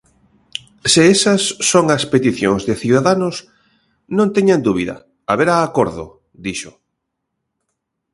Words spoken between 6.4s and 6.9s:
dixo.